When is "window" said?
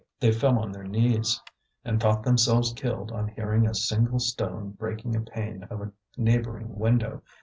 6.79-7.21